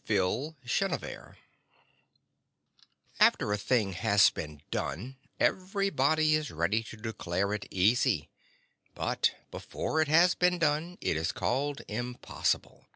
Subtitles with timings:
[0.02, 1.36] _IT COULDN'T BE DONE
[3.20, 8.30] After a thing has been done, everybody is ready to declare it easy.
[8.94, 12.86] But before it has been done, it is called impossible.